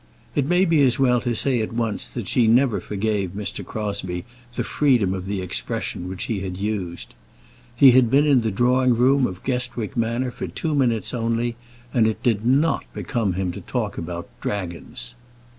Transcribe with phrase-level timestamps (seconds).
[0.33, 3.63] It may be as well to say at once that she never forgave Mr.
[3.63, 7.13] Crosbie the freedom of the expression which he had used.
[7.75, 11.55] He had been in the drawing room of Guestwick Manor for two minutes only,
[11.93, 15.13] and it did not become him to talk about dragons.